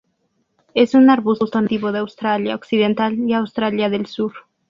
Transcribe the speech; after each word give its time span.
Es 0.73 0.95
un 0.95 1.11
arbusto 1.11 1.61
nativo 1.61 1.91
de 1.91 1.99
Australia 1.99 2.55
Occidental 2.55 3.13
y 3.29 3.33
Australia 3.33 3.87
del 3.91 4.07
Sur. 4.07 4.33